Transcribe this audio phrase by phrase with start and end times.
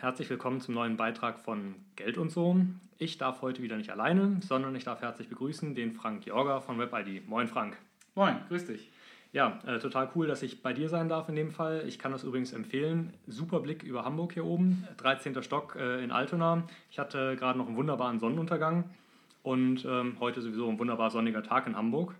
[0.00, 2.56] herzlich willkommen zum neuen Beitrag von Geld und so.
[2.96, 6.78] Ich darf heute wieder nicht alleine, sondern ich darf herzlich begrüßen den Frank Jorger von
[6.78, 7.28] WebID.
[7.28, 7.76] Moin Frank.
[8.14, 8.90] Moin, grüß dich.
[9.32, 11.84] Ja, äh, total cool, dass ich bei dir sein darf in dem Fall.
[11.86, 13.12] Ich kann das übrigens empfehlen.
[13.26, 15.42] Super Blick über Hamburg hier oben, 13.
[15.42, 16.66] Stock äh, in Altona.
[16.90, 18.84] Ich hatte gerade noch einen wunderbaren Sonnenuntergang
[19.42, 22.14] und ähm, heute sowieso ein wunderbar sonniger Tag in Hamburg.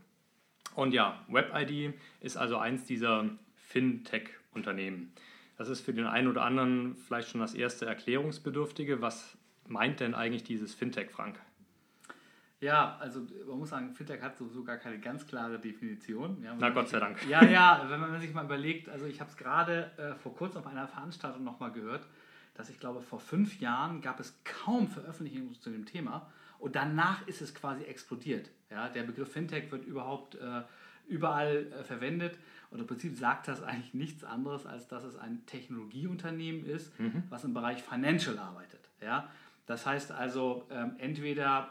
[0.75, 3.25] Und ja, WebID ist also eins dieser
[3.57, 5.15] Fintech-Unternehmen.
[5.61, 9.03] Das ist für den einen oder anderen vielleicht schon das erste Erklärungsbedürftige.
[9.03, 9.37] Was
[9.69, 11.39] meint denn eigentlich dieses Fintech, Frank?
[12.61, 16.43] Ja, also man muss sagen, Fintech hat sowieso gar keine ganz klare Definition.
[16.43, 17.19] Ja, Na Gott sei Dank.
[17.29, 20.61] Ja, ja, wenn man sich mal überlegt, also ich habe es gerade äh, vor kurzem
[20.61, 22.07] auf einer Veranstaltung nochmal gehört,
[22.55, 27.29] dass ich glaube, vor fünf Jahren gab es kaum Veröffentlichungen zu dem Thema und danach
[27.29, 28.49] ist es quasi explodiert.
[28.71, 30.63] Ja, der Begriff Fintech wird überhaupt äh,
[31.11, 32.39] überall äh, verwendet
[32.71, 37.25] und im Prinzip sagt das eigentlich nichts anderes, als dass es ein Technologieunternehmen ist, mhm.
[37.29, 38.81] was im Bereich Financial arbeitet.
[39.03, 39.29] Ja?
[39.67, 41.71] Das heißt also, ähm, entweder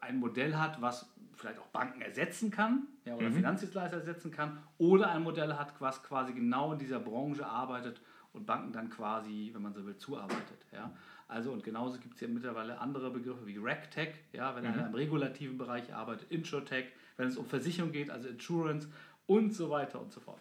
[0.00, 3.34] ein Modell hat, was vielleicht auch Banken ersetzen kann ja, oder mhm.
[3.34, 8.00] Finanzdienstleister ersetzen kann, oder ein Modell hat, was quasi genau in dieser Branche arbeitet
[8.32, 10.66] und Banken dann quasi, wenn man so will, zuarbeitet.
[10.72, 10.92] Ja?
[11.28, 14.72] Also und genauso gibt es ja mittlerweile andere Begriffe wie RegTech, ja, wenn mhm.
[14.72, 16.86] einer im regulativen Bereich arbeitet, InsurTech,
[17.20, 18.88] wenn es um Versicherung geht, also Insurance
[19.26, 20.40] und so weiter und so fort.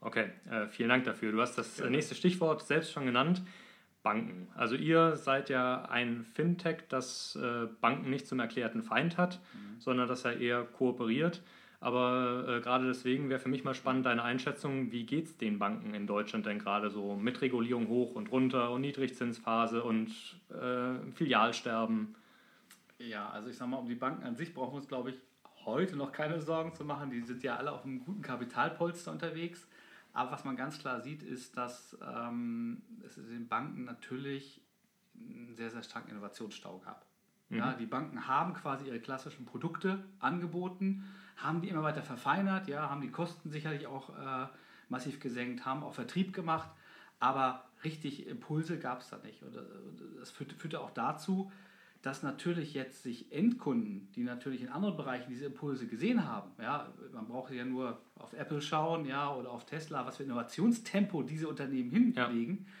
[0.00, 1.32] Okay, äh, vielen Dank dafür.
[1.32, 1.88] Du hast das ja.
[1.88, 3.42] nächste Stichwort selbst schon genannt.
[4.02, 4.46] Banken.
[4.54, 9.80] Also ihr seid ja ein Fintech, das äh, Banken nicht zum erklärten Feind hat, mhm.
[9.80, 11.42] sondern das er eher kooperiert.
[11.80, 15.58] Aber äh, gerade deswegen wäre für mich mal spannend deine Einschätzung, wie geht es den
[15.58, 20.10] Banken in Deutschland denn gerade so mit Regulierung hoch und runter und Niedrigzinsphase und
[20.50, 22.14] äh, Filialsterben?
[22.98, 25.16] Ja, also ich sag mal, um die Banken an sich brauchen wir uns, glaube ich,
[25.66, 27.10] heute noch keine Sorgen zu machen.
[27.10, 29.66] Die sind ja alle auf einem guten Kapitalpolster unterwegs.
[30.12, 34.62] Aber was man ganz klar sieht, ist, dass ähm, es den Banken natürlich
[35.14, 37.04] einen sehr, sehr starken Innovationsstau gab.
[37.50, 37.58] Mhm.
[37.58, 41.04] Ja, die Banken haben quasi ihre klassischen Produkte angeboten,
[41.36, 44.46] haben die immer weiter verfeinert, ja, haben die Kosten sicherlich auch äh,
[44.88, 46.70] massiv gesenkt, haben auch Vertrieb gemacht,
[47.20, 49.42] aber richtig Impulse gab es da nicht.
[49.42, 49.54] Und
[50.18, 51.52] das führte, führte auch dazu,
[52.06, 56.92] dass natürlich jetzt sich Endkunden, die natürlich in anderen Bereichen diese Impulse gesehen haben, ja,
[57.12, 61.48] man braucht ja nur auf Apple schauen, ja, oder auf Tesla, was für Innovationstempo diese
[61.48, 62.72] Unternehmen hinlegen, ja.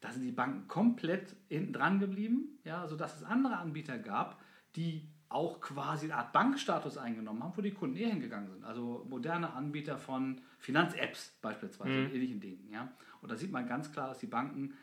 [0.00, 4.40] da sind die Banken komplett hinten dran geblieben, ja, sodass es andere Anbieter gab,
[4.76, 8.64] die auch quasi eine Art Bankstatus eingenommen haben, wo die Kunden eher hingegangen sind.
[8.64, 12.14] Also moderne Anbieter von Finanz-Apps beispielsweise, mhm.
[12.14, 12.70] ähnlichen Dingen.
[12.72, 12.92] Ja?
[13.22, 14.74] Und da sieht man ganz klar, dass die Banken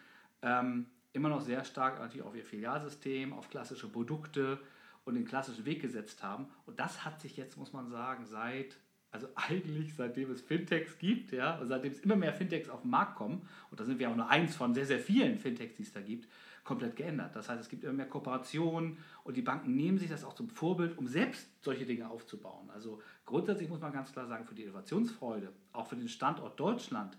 [0.41, 4.59] ähm, immer noch sehr stark natürlich auf ihr Filialsystem, auf klassische Produkte
[5.05, 6.47] und den klassischen Weg gesetzt haben.
[6.65, 8.77] Und das hat sich jetzt, muss man sagen, seit,
[9.11, 13.15] also eigentlich seitdem es Fintechs gibt, ja, seitdem es immer mehr Fintechs auf den Markt
[13.15, 15.91] kommen, und da sind wir auch nur eins von sehr, sehr vielen Fintechs, die es
[15.91, 16.27] da gibt,
[16.63, 17.35] komplett geändert.
[17.35, 20.49] Das heißt, es gibt immer mehr Kooperationen und die Banken nehmen sich das auch zum
[20.49, 22.71] Vorbild, um selbst solche Dinge aufzubauen.
[22.73, 27.17] Also grundsätzlich muss man ganz klar sagen, für die Innovationsfreude, auch für den Standort Deutschland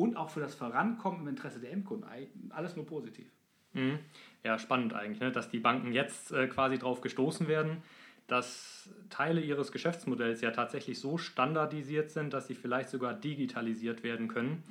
[0.00, 2.08] und auch für das Vorankommen im Interesse der Endkunden.
[2.48, 3.30] Alles nur positiv.
[3.74, 3.98] Mhm.
[4.42, 5.30] Ja, spannend eigentlich, ne?
[5.30, 7.82] dass die Banken jetzt äh, quasi darauf gestoßen werden,
[8.26, 14.28] dass Teile ihres Geschäftsmodells ja tatsächlich so standardisiert sind, dass sie vielleicht sogar digitalisiert werden
[14.28, 14.64] können.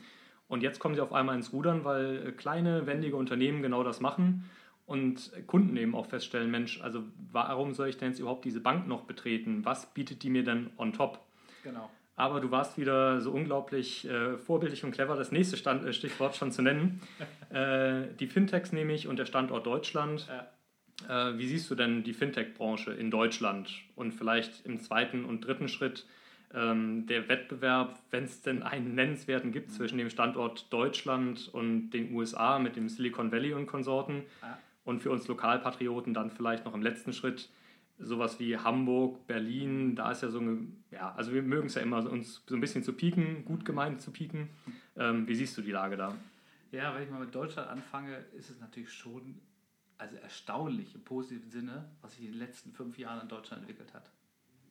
[0.47, 3.99] Und jetzt kommen sie auf einmal ins Rudern, weil äh, kleine, wendige Unternehmen genau das
[3.99, 4.49] machen
[4.87, 8.87] und Kunden eben auch feststellen, Mensch, also warum soll ich denn jetzt überhaupt diese Bank
[8.87, 9.63] noch betreten?
[9.63, 11.19] Was bietet die mir denn on top?
[11.63, 11.91] Genau.
[12.19, 16.35] Aber du warst wieder so unglaublich äh, vorbildlich und clever, das nächste Stand, äh, Stichwort
[16.35, 16.99] schon zu nennen.
[17.49, 20.27] äh, die Fintechs nämlich und der Standort Deutschland.
[21.07, 21.29] Ja.
[21.31, 25.69] Äh, wie siehst du denn die Fintech-Branche in Deutschland und vielleicht im zweiten und dritten
[25.69, 26.05] Schritt
[26.53, 29.73] ähm, der Wettbewerb, wenn es denn einen nennenswerten gibt, mhm.
[29.75, 34.59] zwischen dem Standort Deutschland und den USA mit dem Silicon Valley und Konsorten ja.
[34.83, 37.47] und für uns Lokalpatrioten dann vielleicht noch im letzten Schritt
[37.99, 41.81] sowas wie Hamburg, Berlin, da ist ja so eine, ja, also wir mögen es ja
[41.81, 44.49] immer, uns so ein bisschen zu pieken, gut gemeint zu pieken.
[44.95, 46.15] Ähm, wie siehst du die Lage da?
[46.71, 49.41] Ja, wenn ich mal mit Deutschland anfange, ist es natürlich schon
[49.97, 53.93] also erstaunlich im positiven Sinne, was sich in den letzten fünf Jahren in Deutschland entwickelt
[53.93, 54.09] hat.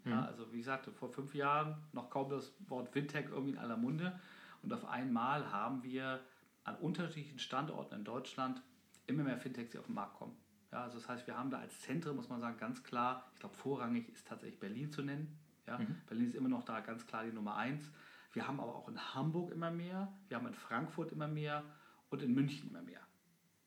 [0.04, 0.12] Mhm.
[0.12, 3.76] Ja, also wie gesagt, vor fünf Jahren noch kaum das Wort Fintech irgendwie in aller
[3.76, 4.18] Munde
[4.62, 6.20] und auf einmal haben wir
[6.64, 8.62] an unterschiedlichen Standorten in Deutschland
[9.06, 10.36] immer mehr Fintechs, die auf den Markt kommen.
[10.72, 13.40] Ja, also das heißt, wir haben da als Zentrum, muss man sagen, ganz klar, ich
[13.40, 15.38] glaube, vorrangig ist tatsächlich Berlin zu nennen.
[15.66, 15.96] Ja, mhm.
[16.06, 17.90] Berlin ist immer noch da ganz klar die Nummer eins.
[18.32, 21.64] Wir haben aber auch in Hamburg immer mehr, wir haben in Frankfurt immer mehr
[22.10, 23.00] und in München immer mehr.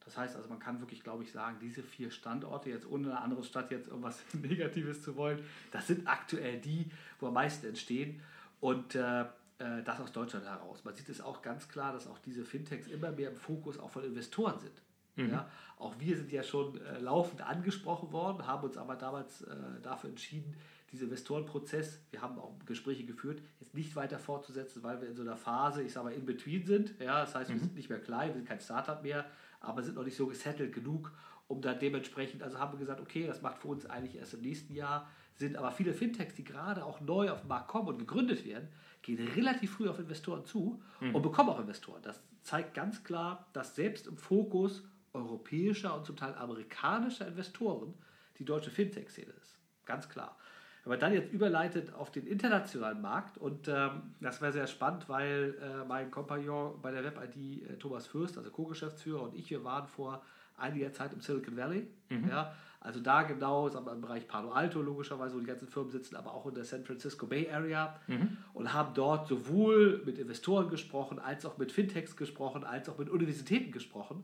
[0.06, 3.22] Das heißt also, man kann wirklich, glaube ich, sagen, diese vier Standorte, jetzt ohne eine
[3.22, 8.22] andere Stadt jetzt irgendwas Negatives zu wollen, das sind aktuell die, wo am meisten entstehen.
[8.60, 9.26] Und äh,
[9.62, 10.84] äh, das aus Deutschland heraus.
[10.84, 13.92] Man sieht es auch ganz klar, dass auch diese Fintechs immer mehr im Fokus auch
[13.92, 14.82] von Investoren sind.
[15.16, 15.30] Mhm.
[15.30, 19.56] Ja, auch wir sind ja schon äh, laufend angesprochen worden, haben uns aber damals äh,
[19.82, 20.56] dafür entschieden,
[20.92, 25.22] diesen Investorenprozess, wir haben auch Gespräche geführt, jetzt nicht weiter fortzusetzen, weil wir in so
[25.22, 27.00] einer Phase, ich sage mal, in between sind.
[27.00, 27.54] Ja, das heißt, mhm.
[27.54, 29.26] wir sind nicht mehr klein, wir sind kein Startup mehr,
[29.62, 31.12] aber sind noch nicht so gesettelt genug,
[31.48, 34.42] um da dementsprechend, also haben wir gesagt, okay, das macht für uns eigentlich erst im
[34.42, 37.98] nächsten Jahr Sinn, aber viele Fintechs, die gerade auch neu auf den Markt kommen und
[37.98, 38.68] gegründet werden,
[39.02, 41.16] gehen relativ früh auf Investoren zu mhm.
[41.16, 42.02] und bekommen auch Investoren.
[42.04, 47.94] Das zeigt ganz klar, dass selbst im Fokus europäischer und zum Teil amerikanischer Investoren
[48.38, 49.58] die deutsche Fintech-Szene ist.
[49.86, 50.38] Ganz klar.
[50.84, 55.08] Wenn man dann jetzt überleitet auf den internationalen Markt, und ähm, das wäre sehr spannend,
[55.10, 59.64] weil äh, mein Kompagnon bei der Web-ID, äh, Thomas Fürst, also Co-Geschäftsführer, und ich, wir
[59.64, 60.24] waren vor
[60.58, 61.88] einiger Zeit im Silicon Valley.
[62.10, 62.30] Mhm.
[62.30, 65.92] Ja, also da genau, sagen wir, im Bereich Palo Alto logischerweise, wo die ganzen Firmen
[65.92, 68.38] sitzen, aber auch in der San Francisco Bay Area mhm.
[68.54, 73.10] und haben dort sowohl mit Investoren gesprochen, als auch mit Fintechs gesprochen, als auch mit
[73.10, 74.24] Universitäten gesprochen.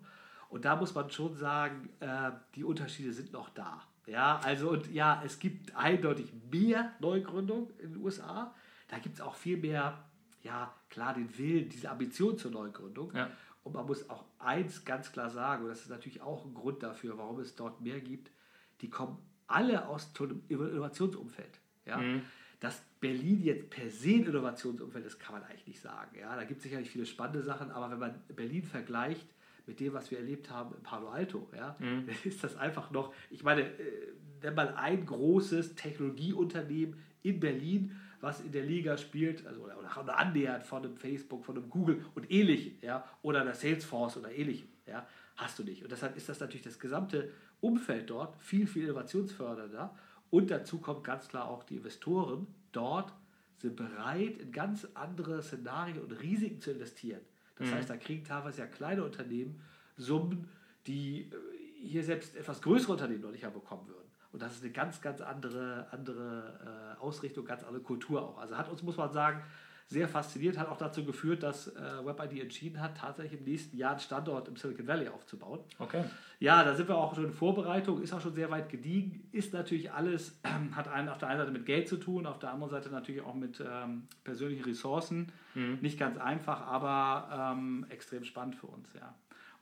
[0.49, 3.83] Und da muss man schon sagen, äh, die Unterschiede sind noch da.
[4.05, 8.53] Ja, also und ja, es gibt eindeutig mehr Neugründung in den USA.
[8.87, 10.05] Da gibt es auch viel mehr,
[10.43, 13.13] ja, klar, den Willen, diese Ambition zur Neugründung.
[13.13, 13.29] Ja.
[13.63, 16.81] Und man muss auch eins ganz klar sagen, und das ist natürlich auch ein Grund
[16.83, 18.31] dafür, warum es dort mehr gibt,
[18.79, 19.17] die kommen
[19.47, 21.59] alle aus einem Innovationsumfeld.
[21.85, 21.97] Ja?
[21.97, 22.21] Mhm.
[22.61, 26.17] Dass Berlin jetzt per se ein Innovationsumfeld ist, kann man eigentlich nicht sagen.
[26.17, 26.33] Ja?
[26.37, 29.27] Da gibt es sicherlich viele spannende Sachen, aber wenn man Berlin vergleicht
[29.67, 32.07] mit dem, was wir erlebt haben in Palo Alto, ja, mhm.
[32.23, 38.39] ist das einfach noch, ich meine, äh, wenn man ein großes Technologieunternehmen in Berlin, was
[38.39, 42.31] in der Liga spielt, also oder, oder annähernd von einem Facebook, von einem Google und
[42.31, 45.05] ähnlichem, ja, oder einer Salesforce oder ähnlichem, ja,
[45.35, 45.83] hast du nicht.
[45.83, 49.95] Und deshalb ist das natürlich das gesamte Umfeld dort viel, viel innovationsfördernder.
[50.29, 53.13] Und dazu kommt ganz klar auch die Investoren dort
[53.59, 57.21] sind bereit, in ganz andere Szenarien und Risiken zu investieren.
[57.59, 57.73] Das mhm.
[57.73, 59.61] heißt, da kriegen teilweise ja kleine Unternehmen
[59.97, 60.49] Summen,
[60.85, 61.35] die äh,
[61.81, 64.07] hier selbst etwas größere Unternehmen noch nicht bekommen würden.
[64.31, 68.37] Und das ist eine ganz, ganz andere, andere äh, Ausrichtung, ganz andere Kultur auch.
[68.37, 69.41] Also hat uns, muss man sagen,
[69.89, 73.91] sehr fasziniert, hat auch dazu geführt, dass äh, WebID entschieden hat, tatsächlich im nächsten Jahr
[73.91, 75.61] einen Standort im Silicon Valley aufzubauen.
[75.79, 76.03] Okay.
[76.39, 79.53] Ja, da sind wir auch schon in Vorbereitung, ist auch schon sehr weit gediegen, ist
[79.53, 82.51] natürlich alles, äh, hat einen, auf der einen Seite mit Geld zu tun, auf der
[82.51, 85.31] anderen Seite natürlich auch mit ähm, persönlichen Ressourcen.
[85.55, 85.79] Mhm.
[85.81, 89.15] Nicht ganz einfach, aber ähm, extrem spannend für uns, ja.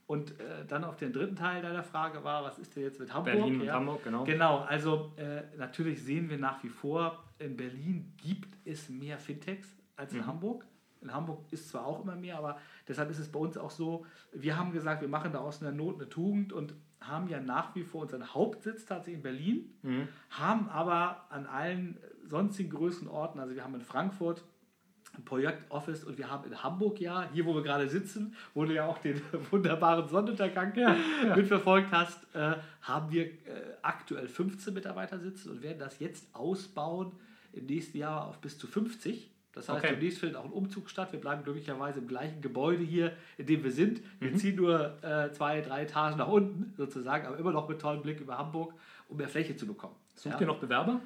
[0.08, 3.12] Und äh, dann auf den dritten Teil deiner Frage war, was ist denn jetzt mit
[3.12, 3.36] Hamburg?
[3.36, 3.74] Berlin und ja.
[3.74, 4.24] Hamburg, genau.
[4.24, 9.76] Genau, also äh, natürlich sehen wir nach wie vor, in Berlin gibt es mehr Fintechs
[9.96, 10.28] als in mhm.
[10.28, 10.66] Hamburg.
[11.02, 12.58] In Hamburg ist zwar auch immer mehr, aber
[12.88, 15.72] deshalb ist es bei uns auch so, wir haben gesagt, wir machen da aus einer
[15.72, 20.08] Not eine Tugend und haben ja nach wie vor unseren Hauptsitz tatsächlich in Berlin, mhm.
[20.32, 24.44] haben aber an allen sonstigen größeren Orten, also wir haben in Frankfurt
[25.18, 28.74] ein Projektoffice und wir haben in Hamburg ja, hier wo wir gerade sitzen, wo du
[28.74, 29.22] ja auch den
[29.52, 31.36] wunderbaren Sonnenuntergang ja, ja.
[31.36, 37.14] mitverfolgt hast, äh, haben wir äh, aktuell 15 Mitarbeiter sitzen und werden das jetzt ausbauen
[37.54, 39.32] im nächsten Jahr auf bis zu 50.
[39.56, 39.94] Das heißt, okay.
[39.94, 41.14] demnächst findet auch ein Umzug statt.
[41.14, 44.02] Wir bleiben glücklicherweise im gleichen Gebäude hier, in dem wir sind.
[44.20, 44.36] Wir mhm.
[44.36, 48.20] ziehen nur äh, zwei, drei Etagen nach unten sozusagen, aber immer noch mit tollem Blick
[48.20, 48.74] über Hamburg,
[49.08, 49.96] um mehr Fläche zu bekommen.
[50.16, 50.42] Sucht ja.
[50.42, 51.02] ihr noch Bewerber?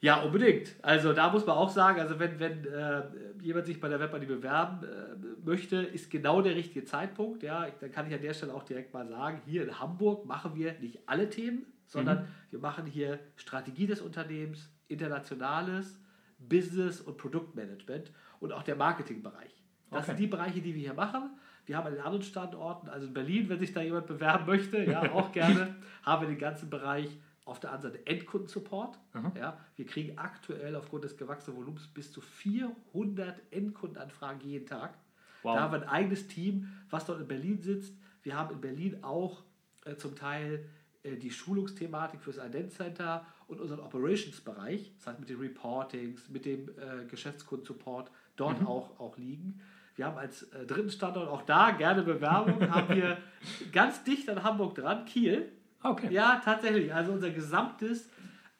[0.00, 0.74] Ja, unbedingt.
[0.82, 3.02] Also da muss man auch sagen, also wenn, wenn äh,
[3.40, 7.44] jemand sich bei der Webparty bewerben äh, möchte, ist genau der richtige Zeitpunkt.
[7.44, 10.56] Ja, dann kann ich an der Stelle auch direkt mal sagen, hier in Hamburg machen
[10.56, 12.26] wir nicht alle Themen, sondern mhm.
[12.50, 16.00] wir machen hier Strategie des Unternehmens, internationales,
[16.48, 19.54] Business und Produktmanagement und auch der Marketingbereich.
[19.90, 20.06] Das okay.
[20.06, 21.30] sind die Bereiche, die wir hier machen.
[21.66, 24.82] Wir haben an den anderen Standorten, also in Berlin, wenn sich da jemand bewerben möchte,
[24.84, 27.08] ja, auch gerne, haben wir den ganzen Bereich
[27.44, 28.98] auf der anderen Seite Endkundensupport.
[29.36, 34.94] Ja, wir kriegen aktuell aufgrund des gewachsenen Volumens bis zu 400 Endkundenanfragen jeden Tag.
[35.42, 35.56] Wow.
[35.56, 37.94] Da haben wir ein eigenes Team, was dort in Berlin sitzt.
[38.22, 39.42] Wir haben in Berlin auch
[39.84, 40.64] äh, zum Teil
[41.02, 46.44] äh, die Schulungsthematik fürs Ident Center und unseren Operations-Bereich, das heißt mit den Reportings, mit
[46.44, 48.66] dem äh, Geschäftskundensupport, dort mhm.
[48.66, 49.60] auch, auch liegen.
[49.94, 53.18] Wir haben als äh, dritten Standort auch da gerne Bewerbung, haben wir
[53.72, 55.52] ganz dicht an Hamburg dran, Kiel.
[55.82, 56.12] Okay.
[56.12, 56.94] Ja, tatsächlich.
[56.94, 58.08] Also unser gesamtes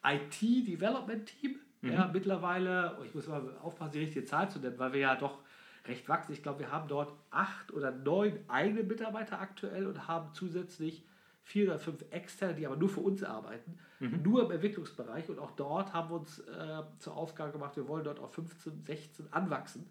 [0.03, 1.91] IT-Development-Team, mhm.
[1.91, 5.15] ja, mittlerweile, oh, ich muss mal aufpassen, die richtige Zahl zu nennen, weil wir ja
[5.15, 5.39] doch
[5.87, 6.33] recht wachsen.
[6.33, 11.03] Ich glaube, wir haben dort acht oder neun eigene Mitarbeiter aktuell und haben zusätzlich
[11.43, 14.21] vier oder fünf externe, die aber nur für uns arbeiten, mhm.
[14.23, 15.29] nur im Entwicklungsbereich.
[15.29, 18.83] Und auch dort haben wir uns äh, zur Aufgabe gemacht, wir wollen dort auf 15,
[18.85, 19.85] 16 anwachsen,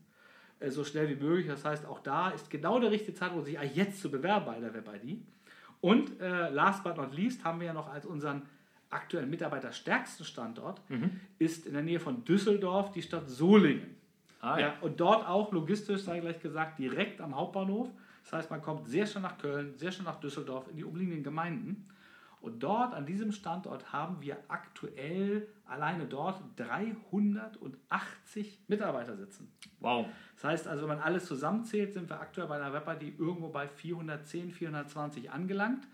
[0.61, 1.47] äh, so schnell wie möglich.
[1.47, 4.59] Das heißt, auch da ist genau der richtige Zeitpunkt, sich eigentlich jetzt zu bewerben bei
[4.59, 5.18] der Web-ID.
[5.80, 8.42] Und äh, last but not least haben wir ja noch als unseren
[8.88, 11.21] aktuellen mitarbeiterstärksten Standort, mhm.
[11.38, 13.97] ist in der Nähe von Düsseldorf die Stadt Solingen.
[14.40, 14.66] Ah, ja.
[14.66, 14.75] ja.
[14.80, 17.88] und dort auch logistisch, sei gleich gesagt, direkt am Hauptbahnhof.
[18.23, 21.23] Das heißt, man kommt sehr schnell nach Köln, sehr schnell nach Düsseldorf, in die umliegenden
[21.23, 21.87] Gemeinden.
[22.41, 29.52] Und dort, an diesem Standort, haben wir aktuell alleine dort 380 Mitarbeiter sitzen.
[29.79, 30.09] Wow.
[30.35, 33.69] Das heißt also, wenn man alles zusammenzählt, sind wir aktuell bei einer Web-ID irgendwo bei
[33.69, 35.87] 410, 420 angelangt,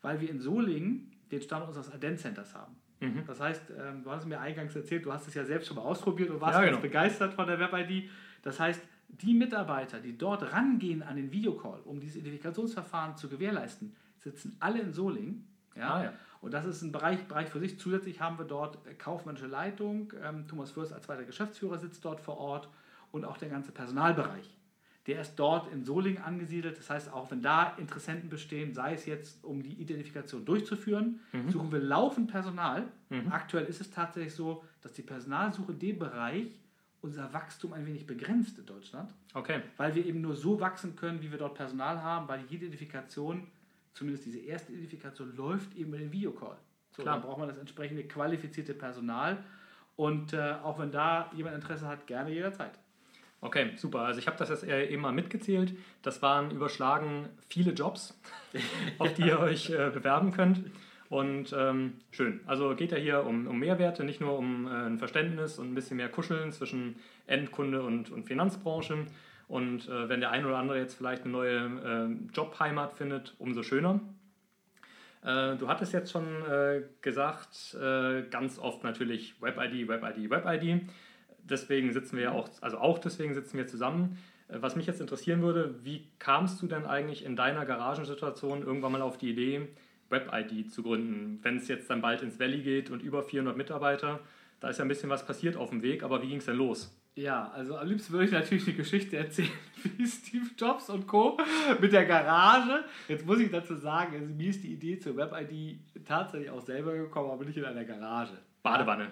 [0.00, 2.76] weil wir in Solingen den Standort unseres Ident-Centers haben.
[3.00, 3.24] Mhm.
[3.26, 5.82] Das heißt, ähm, du hast mir eingangs erzählt, du hast es ja selbst schon mal
[5.82, 6.72] ausprobiert und warst ja, genau.
[6.72, 8.08] ganz begeistert von der Web-ID.
[8.42, 13.94] Das heißt, die Mitarbeiter, die dort rangehen an den Videocall, um dieses Identifikationsverfahren zu gewährleisten,
[14.18, 15.46] sitzen alle in Solingen.
[15.74, 15.94] Ja?
[15.94, 16.12] Ah, ja.
[16.40, 17.78] Und das ist ein Bereich, Bereich für sich.
[17.78, 20.12] Zusätzlich haben wir dort kaufmännische Leitung.
[20.22, 22.68] Ähm, Thomas Fürst als zweiter Geschäftsführer sitzt dort vor Ort
[23.10, 24.54] und auch der ganze Personalbereich.
[25.08, 26.78] Der ist dort in Solingen angesiedelt.
[26.78, 31.50] Das heißt, auch wenn da Interessenten bestehen, sei es jetzt, um die Identifikation durchzuführen, mhm.
[31.50, 32.86] suchen wir laufend Personal.
[33.08, 33.32] Mhm.
[33.32, 36.60] Aktuell ist es tatsächlich so, dass die Personalsuche in dem Bereich
[37.00, 39.12] unser Wachstum ein wenig begrenzt in Deutschland.
[39.34, 39.60] Okay.
[39.76, 43.46] Weil wir eben nur so wachsen können, wie wir dort Personal haben, weil jede Identifikation,
[43.94, 46.56] zumindest diese erste Identifikation, läuft eben mit dem Videocall.
[46.92, 47.16] So, Klar.
[47.16, 49.44] dann braucht man das entsprechende qualifizierte Personal.
[49.96, 52.78] Und äh, auch wenn da jemand Interesse hat, gerne jederzeit.
[53.40, 54.00] Okay, super.
[54.00, 55.76] Also ich habe das jetzt eben mal mitgezählt.
[56.02, 58.18] Das waren überschlagen viele Jobs,
[58.98, 60.70] auf die ihr euch äh, bewerben könnt.
[61.08, 62.40] Und ähm, schön.
[62.46, 65.74] Also geht ja hier um, um Mehrwerte, nicht nur um äh, ein Verständnis und ein
[65.74, 66.96] bisschen mehr Kuscheln zwischen
[67.26, 69.06] Endkunde und, und Finanzbranche.
[69.48, 73.62] Und äh, wenn der ein oder andere jetzt vielleicht eine neue äh, Jobheimat findet, umso
[73.62, 74.00] schöner.
[75.22, 80.82] Äh, du hattest jetzt schon äh, gesagt, äh, ganz oft natürlich Web-ID, Web-ID, Web-ID.
[81.38, 84.18] Deswegen sitzen wir ja auch, also auch deswegen sitzen wir zusammen.
[84.48, 89.02] Was mich jetzt interessieren würde, wie kamst du denn eigentlich in deiner Garagensituation irgendwann mal
[89.02, 89.68] auf die Idee,
[90.10, 91.40] Web-ID zu gründen.
[91.42, 94.20] Wenn es jetzt dann bald ins Valley geht und über 400 Mitarbeiter,
[94.60, 96.56] da ist ja ein bisschen was passiert auf dem Weg, aber wie ging es denn
[96.56, 96.94] los?
[97.14, 99.50] Ja, also am liebsten würde ich natürlich die Geschichte erzählen,
[99.96, 101.36] wie Steve Jobs und Co.
[101.80, 102.84] mit der Garage.
[103.08, 106.92] Jetzt muss ich dazu sagen, also mir ist die Idee zur Web-ID tatsächlich auch selber
[106.92, 108.38] gekommen, aber nicht in einer Garage.
[108.62, 109.10] Badewanne.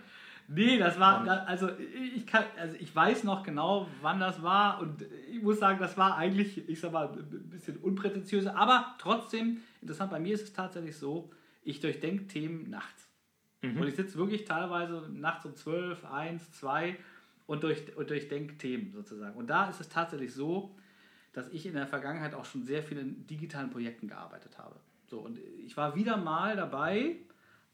[0.48, 1.70] Nee, das war, also
[2.14, 5.96] ich kann, also ich weiß noch genau, wann das war und ich muss sagen, das
[5.96, 10.10] war eigentlich, ich sag mal, ein bisschen unprätentiöser, aber trotzdem interessant.
[10.10, 11.30] Bei mir ist es tatsächlich so,
[11.64, 13.08] ich durchdenke Themen nachts.
[13.62, 13.80] Mhm.
[13.80, 16.96] Und ich sitze wirklich teilweise nachts um 12, 1, 2
[17.46, 19.36] und, durch, und durchdenke Themen sozusagen.
[19.36, 20.76] Und da ist es tatsächlich so,
[21.32, 24.76] dass ich in der Vergangenheit auch schon sehr viel in digitalen Projekten gearbeitet habe.
[25.06, 27.16] So, und ich war wieder mal dabei,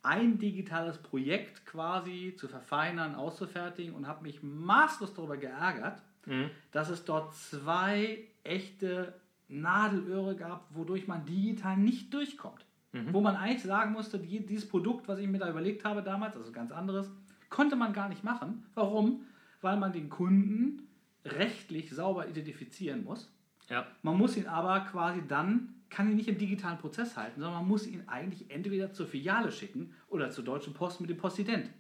[0.03, 6.51] ein digitales Projekt quasi zu verfeinern, auszufertigen und habe mich maßlos darüber geärgert, mhm.
[6.73, 9.15] dass es dort zwei echte
[9.49, 12.65] Nadelöhre gab, wodurch man digital nicht durchkommt.
[12.93, 13.13] Mhm.
[13.13, 16.37] Wo man eigentlich sagen musste, die, dieses Produkt, was ich mir da überlegt habe damals,
[16.37, 17.11] also ganz anderes,
[17.49, 18.67] konnte man gar nicht machen.
[18.75, 19.25] Warum?
[19.61, 20.89] Weil man den Kunden
[21.25, 23.31] rechtlich sauber identifizieren muss.
[23.69, 23.87] Ja.
[24.03, 27.69] Man muss ihn aber quasi dann, kann ihn nicht im digitalen Prozess halten, sondern man
[27.69, 31.71] muss ihn eigentlich entweder zur Filiale schicken oder zur Deutschen Post mit dem Postident.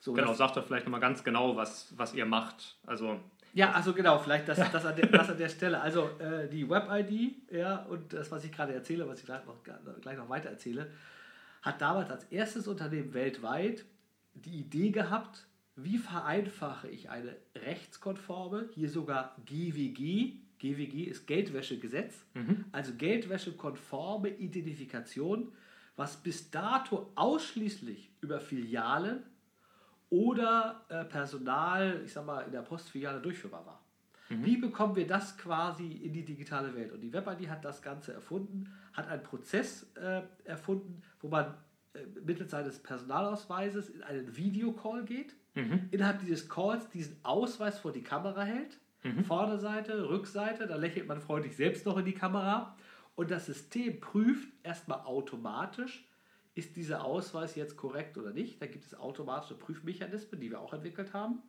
[0.00, 2.76] So, genau, sagt doch vielleicht nochmal ganz genau, was, was ihr macht.
[2.84, 3.18] Also
[3.54, 5.80] ja, also genau, vielleicht das, das, an, der, das an der Stelle.
[5.80, 9.62] Also äh, die Web-ID ja, und das, was ich gerade erzähle, was ich gleich noch,
[9.62, 10.90] gleich noch weiter erzähle,
[11.62, 13.84] hat damals als erstes Unternehmen weltweit
[14.34, 15.46] die Idee gehabt,
[15.76, 22.64] wie vereinfache ich eine rechtskonforme, hier sogar GWG, GWG ist Geldwäschegesetz, mhm.
[22.72, 25.52] also Geldwäschekonforme Identifikation,
[25.94, 29.22] was bis dato ausschließlich über Filialen
[30.08, 33.84] oder äh, Personal, ich sag mal, in der Postfiliale durchführbar war.
[34.30, 34.44] Mhm.
[34.44, 36.92] Wie bekommen wir das quasi in die digitale Welt?
[36.92, 41.54] Und die WebID hat das Ganze erfunden, hat einen Prozess äh, erfunden, wo man
[41.92, 45.88] äh, mittels seines Personalausweises in einen Videocall geht, mhm.
[45.90, 49.24] innerhalb dieses Calls diesen Ausweis vor die Kamera hält, mhm.
[49.24, 52.76] Vorderseite, Rückseite, da lächelt man freundlich selbst noch in die Kamera
[53.14, 56.04] und das System prüft erstmal automatisch,
[56.54, 58.60] ist dieser Ausweis jetzt korrekt oder nicht.
[58.60, 61.42] Da gibt es automatische Prüfmechanismen, die wir auch entwickelt haben.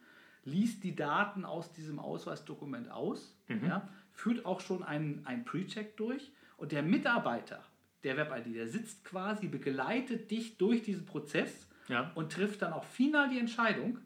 [0.43, 3.65] Liest die Daten aus diesem Ausweisdokument aus, mhm.
[3.65, 7.63] ja, führt auch schon einen, einen Pre-Check durch und der Mitarbeiter
[8.03, 12.12] der Web-ID, der sitzt quasi, begleitet dich durch diesen Prozess ja.
[12.13, 13.97] und trifft dann auch final die Entscheidung,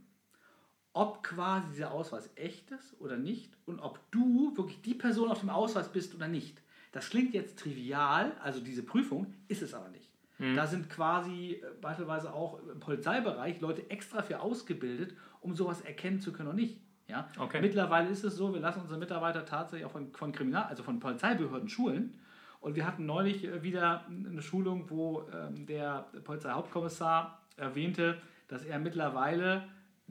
[0.93, 5.39] ob quasi dieser Ausweis echt ist oder nicht und ob du wirklich die Person auf
[5.39, 6.62] dem Ausweis bist oder nicht.
[6.91, 10.10] Das klingt jetzt trivial, also diese Prüfung ist es aber nicht.
[10.39, 10.55] Mhm.
[10.55, 16.19] Da sind quasi äh, beispielsweise auch im Polizeibereich Leute extra für ausgebildet, um sowas erkennen
[16.19, 16.79] zu können oder nicht.
[17.08, 17.29] Ja?
[17.38, 17.62] Okay.
[17.62, 21.00] Mittlerweile ist es so, wir lassen unsere Mitarbeiter tatsächlich auch von, von Kriminal, also von
[21.00, 22.19] Polizeibehörden schulen.
[22.62, 28.79] Und wir hatten neulich äh, wieder eine Schulung, wo ähm, der Polizeihauptkommissar erwähnte, dass er
[28.79, 29.63] mittlerweile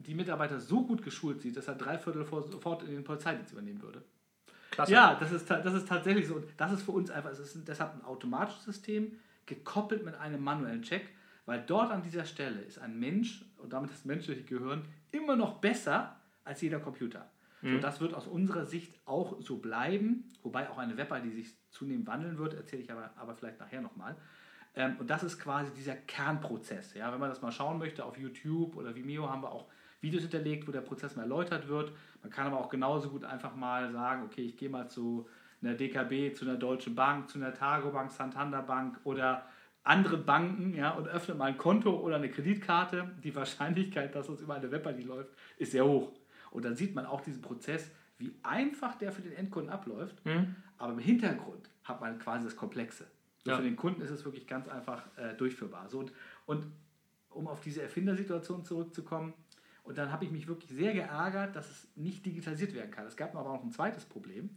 [0.05, 3.81] die Mitarbeiter so gut geschult sieht, dass er drei Viertel sofort in den Polizeidienst übernehmen
[3.81, 4.03] würde.
[4.71, 4.91] Klasse.
[4.91, 6.35] Ja, das ist, das ist tatsächlich so.
[6.35, 10.43] Und das ist für uns einfach, es ist deshalb ein automatisches System, gekoppelt mit einem
[10.43, 11.09] manuellen Check,
[11.45, 15.55] weil dort an dieser Stelle ist ein Mensch und damit das menschliche Gehirn immer noch
[15.55, 17.29] besser als jeder Computer.
[17.61, 17.73] Mhm.
[17.73, 22.07] So, das wird aus unserer Sicht auch so bleiben, wobei auch eine Web-ID sich zunehmend
[22.07, 24.15] wandeln wird, erzähle ich aber, aber vielleicht nachher nochmal.
[24.75, 26.93] Ähm, und das ist quasi dieser Kernprozess.
[26.93, 27.11] Ja?
[27.11, 29.67] Wenn man das mal schauen möchte, auf YouTube oder Vimeo haben wir auch
[30.01, 31.91] Videos hinterlegt, wo der Prozess mal erläutert wird.
[32.21, 35.27] Man kann aber auch genauso gut einfach mal sagen, okay, ich gehe mal zu
[35.61, 39.45] einer DKB, zu einer Deutschen Bank, zu einer Targo Bank, Santander Bank oder
[39.83, 43.11] anderen Banken ja, und öffne mal ein Konto oder eine Kreditkarte.
[43.23, 46.11] Die Wahrscheinlichkeit, dass das über eine Web-ID läuft, ist sehr hoch.
[46.51, 50.55] Und dann sieht man auch diesen Prozess, wie einfach der für den Endkunden abläuft, mhm.
[50.77, 53.07] aber im Hintergrund hat man quasi das Komplexe.
[53.45, 53.55] Ja.
[53.55, 55.89] Für den Kunden ist es wirklich ganz einfach äh, durchführbar.
[55.89, 56.11] So, und,
[56.45, 56.65] und
[57.29, 59.33] um auf diese Erfindersituation zurückzukommen,
[59.89, 63.07] und dann habe ich mich wirklich sehr geärgert, dass es nicht digitalisiert werden kann.
[63.07, 64.51] Es gab aber auch ein zweites Problem.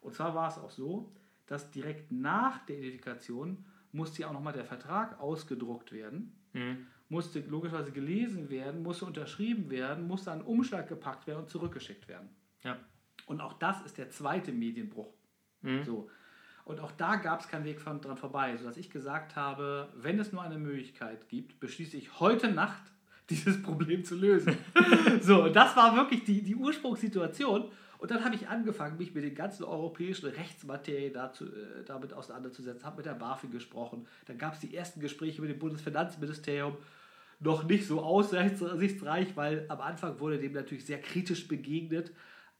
[0.00, 1.12] Und zwar war es auch so,
[1.44, 6.86] dass direkt nach der Identifikation musste ja auch nochmal der Vertrag ausgedruckt werden, mhm.
[7.10, 12.30] musste logischerweise gelesen werden, musste unterschrieben werden, musste an Umschlag gepackt werden und zurückgeschickt werden.
[12.62, 12.78] Ja.
[13.26, 15.12] Und auch das ist der zweite Medienbruch.
[15.60, 15.84] Mhm.
[15.84, 16.08] So.
[16.64, 20.18] Und auch da gab es keinen Weg von, dran vorbei, sodass ich gesagt habe, wenn
[20.18, 22.90] es nur eine Möglichkeit gibt, beschließe ich heute Nacht
[23.30, 24.56] dieses Problem zu lösen.
[25.22, 27.70] so, das war wirklich die, die Ursprungssituation.
[27.98, 32.84] Und dann habe ich angefangen, mich mit den ganzen europäischen Rechtsmaterien dazu, äh, damit auseinanderzusetzen,
[32.84, 34.06] habe mit der BaFin gesprochen.
[34.26, 36.76] Dann gab es die ersten Gespräche mit dem Bundesfinanzministerium.
[37.40, 42.12] Noch nicht so aussichtsreich, weil am Anfang wurde dem natürlich sehr kritisch begegnet.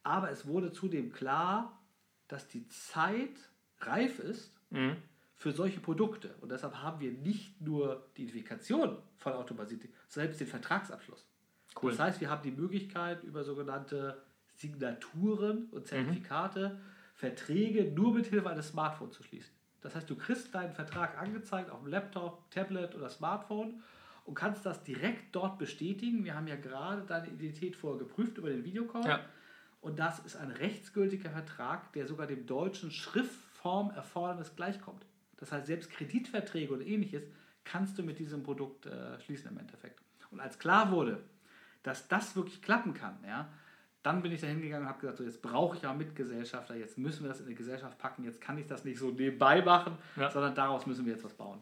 [0.02, 1.80] Aber es wurde zudem klar,
[2.28, 4.96] dass die Zeit reif ist, mhm
[5.38, 6.34] für solche Produkte.
[6.40, 11.26] Und deshalb haben wir nicht nur die Identifikation von Automatisierung, selbst den Vertragsabschluss.
[11.80, 11.92] Cool.
[11.92, 14.22] Das heißt, wir haben die Möglichkeit, über sogenannte
[14.54, 16.78] Signaturen und Zertifikate mhm.
[17.14, 19.52] Verträge nur mit Hilfe eines Smartphones zu schließen.
[19.80, 23.82] Das heißt, du kriegst deinen Vertrag angezeigt auf dem Laptop, Tablet oder Smartphone
[24.24, 26.24] und kannst das direkt dort bestätigen.
[26.24, 29.06] Wir haben ja gerade deine Identität vorher geprüft über den Videocall.
[29.06, 29.20] Ja.
[29.80, 35.06] Und das ist ein rechtsgültiger Vertrag, der sogar dem deutschen Schriftformerfordernis gleichkommt.
[35.36, 37.22] Das heißt, selbst Kreditverträge und ähnliches
[37.70, 40.00] kannst du mit diesem Produkt äh, schließen im Endeffekt.
[40.30, 41.22] Und als klar wurde,
[41.82, 43.48] dass das wirklich klappen kann, ja,
[44.02, 46.98] dann bin ich da hingegangen und habe gesagt, so jetzt brauche ich ja Mitgesellschafter, jetzt
[46.98, 49.98] müssen wir das in eine Gesellschaft packen, jetzt kann ich das nicht so nebenbei machen,
[50.16, 50.30] ja.
[50.30, 51.60] sondern daraus müssen wir jetzt was bauen.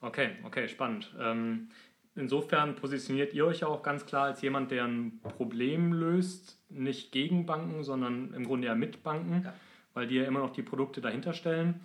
[0.00, 1.14] Okay, okay, spannend.
[1.20, 1.68] Ähm,
[2.16, 7.12] insofern positioniert ihr euch ja auch ganz klar als jemand, der ein Problem löst, nicht
[7.12, 9.54] gegen Banken, sondern im Grunde ja mit Banken, ja.
[9.94, 11.80] weil die ja immer noch die Produkte dahinter stellen.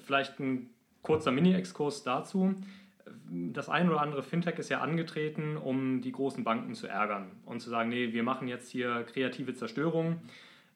[0.00, 0.70] Vielleicht ein
[1.02, 2.54] kurzer Mini-Exkurs dazu.
[3.30, 7.60] Das ein oder andere Fintech ist ja angetreten, um die großen Banken zu ärgern und
[7.60, 10.20] zu sagen, nee, wir machen jetzt hier kreative Zerstörung.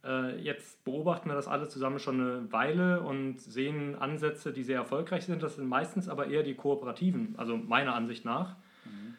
[0.05, 4.79] Äh, jetzt beobachten wir das alle zusammen schon eine Weile und sehen Ansätze, die sehr
[4.79, 5.43] erfolgreich sind.
[5.43, 8.57] Das sind meistens aber eher die kooperativen, also meiner Ansicht nach.
[8.85, 9.15] Mhm.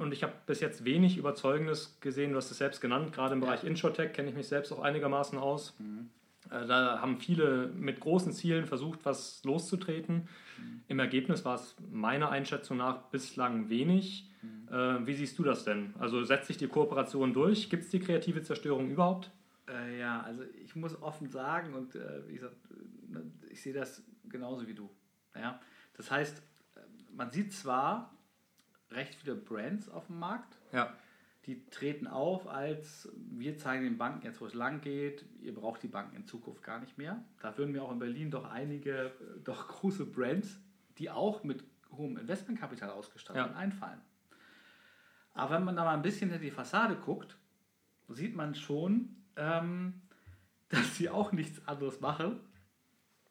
[0.00, 3.40] Und ich habe bis jetzt wenig Überzeugendes gesehen, du hast es selbst genannt, gerade im
[3.40, 5.74] Bereich Insurtech kenne ich mich selbst auch einigermaßen aus.
[5.78, 6.08] Mhm.
[6.52, 10.28] Äh, da haben viele mit großen Zielen versucht, was loszutreten.
[10.58, 10.82] Mhm.
[10.88, 14.30] Im Ergebnis war es meiner Einschätzung nach bislang wenig.
[14.42, 14.68] Mhm.
[14.68, 15.94] Äh, wie siehst du das denn?
[15.98, 17.70] Also setzt sich die Kooperation durch?
[17.70, 19.30] Gibt es die kreative Zerstörung überhaupt?
[19.68, 22.56] Äh, ja, also ich muss offen sagen und äh, wie gesagt,
[23.08, 24.90] ne, ich sehe das genauso wie du.
[25.34, 25.60] Ja?
[25.96, 26.38] Das heißt,
[26.74, 26.80] äh,
[27.14, 28.14] man sieht zwar
[28.90, 30.58] recht viele Brands auf dem Markt.
[30.72, 30.92] Ja
[31.46, 35.82] die treten auf als wir zeigen den Banken jetzt, wo es lang geht, ihr braucht
[35.82, 37.24] die Banken in Zukunft gar nicht mehr.
[37.40, 40.60] Da würden mir auch in Berlin doch einige, äh, doch große Brands,
[40.98, 43.58] die auch mit hohem Investmentkapital ausgestattet sind, ja.
[43.58, 44.00] einfallen.
[45.34, 47.36] Aber wenn man da mal ein bisschen hinter die Fassade guckt,
[48.08, 50.02] sieht man schon, ähm,
[50.68, 52.40] dass sie auch nichts anderes machen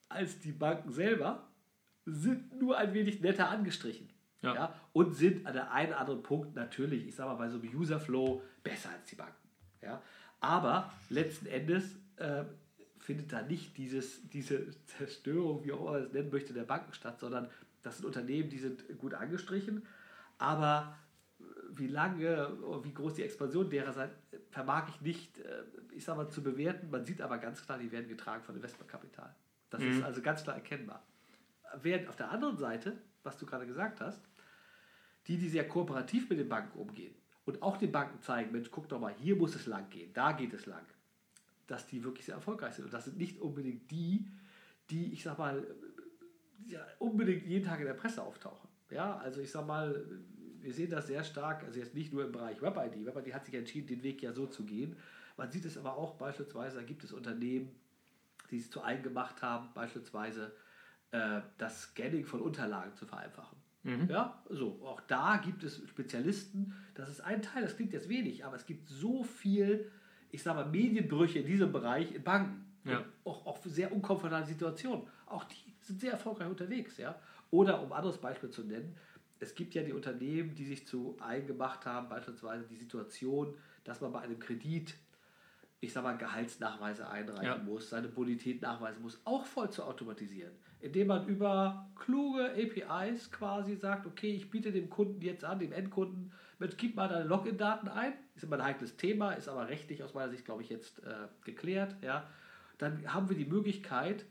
[0.09, 1.47] als die Banken selber,
[2.05, 4.10] sind nur ein wenig netter angestrichen.
[4.41, 4.55] Ja.
[4.55, 4.75] ja.
[4.93, 7.75] Und sind an der einen oder anderen Punkt natürlich, ich sage mal, bei so einem
[7.75, 9.49] Userflow besser als die Banken.
[9.81, 10.01] Ja.
[10.39, 12.43] Aber letzten Endes äh,
[12.99, 16.93] findet da nicht dieses, diese Zerstörung, wie auch immer man es nennen möchte, der Banken
[16.93, 17.49] statt, sondern
[17.83, 19.85] das sind Unternehmen, die sind gut angestrichen,
[20.37, 20.95] aber
[21.73, 24.09] wie lange, wie groß die Expansion derer sein,
[24.49, 26.89] vermag ich nicht, äh, ich sage mal, zu bewerten.
[26.89, 29.33] Man sieht aber ganz klar, die werden getragen von Investmentkapital.
[29.69, 29.91] Das mhm.
[29.91, 31.03] ist also ganz klar erkennbar.
[31.81, 34.21] Während auf der anderen Seite, was du gerade gesagt hast,
[35.27, 37.13] die, die sehr kooperativ mit den Banken umgehen
[37.45, 40.31] und auch den Banken zeigen, Mensch, guck doch mal, hier muss es lang gehen, da
[40.31, 40.85] geht es lang,
[41.67, 42.85] dass die wirklich sehr erfolgreich sind.
[42.85, 44.27] Und das sind nicht unbedingt die,
[44.89, 45.65] die, ich sag mal,
[46.67, 48.69] ja, unbedingt jeden Tag in der Presse auftauchen.
[48.89, 50.05] Ja, also ich sag mal,
[50.61, 53.05] wir sehen das sehr stark, also jetzt nicht nur im Bereich WebID.
[53.05, 54.95] WebID hat sich entschieden, den Weg ja so zu gehen.
[55.37, 57.71] Man sieht es aber auch beispielsweise, da gibt es Unternehmen,
[58.51, 60.53] die sich zu eigen gemacht haben, beispielsweise
[61.11, 63.57] äh, das Scanning von Unterlagen zu vereinfachen.
[63.83, 64.09] Mhm.
[64.09, 66.73] Ja, so, auch da gibt es Spezialisten.
[66.93, 69.89] Das ist ein Teil, das klingt jetzt wenig, aber es gibt so viel,
[70.31, 72.65] ich sage mal, Medienbrüche in diesem Bereich in Banken.
[72.83, 73.05] Ja.
[73.23, 75.05] Auch, auch sehr unkomfortable Situationen.
[75.27, 76.97] Auch die sind sehr erfolgreich unterwegs.
[76.97, 77.19] Ja?
[77.51, 78.95] Oder um ein anderes Beispiel zu nennen,
[79.39, 83.99] es gibt ja die Unternehmen, die sich zu eigen gemacht haben, beispielsweise die Situation, dass
[83.99, 84.95] man bei einem Kredit,
[85.81, 87.57] ich sage mal, Gehaltsnachweise einreichen ja.
[87.57, 93.75] muss, seine Bonität nachweisen muss, auch voll zu automatisieren indem man über kluge APIs quasi
[93.75, 97.87] sagt, okay, ich biete dem Kunden jetzt an, dem Endkunden, mit, gib mal deine Login-Daten
[97.87, 98.13] ein.
[98.35, 101.27] Ist immer ein heikles Thema, ist aber rechtlich aus meiner Sicht, glaube ich, jetzt äh,
[101.43, 101.95] geklärt.
[102.01, 102.27] Ja.
[102.77, 104.25] Dann haben wir die Möglichkeit,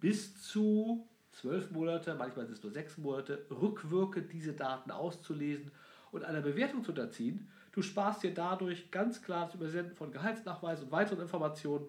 [0.00, 5.70] bis zu zwölf Monate, manchmal sind es nur sechs Monate, rückwirkend diese Daten auszulesen
[6.10, 7.48] und einer Bewertung zu unterziehen.
[7.72, 11.86] Du sparst dir dadurch ganz klar das Übersenden von Gehaltsnachweisen und weiteren Informationen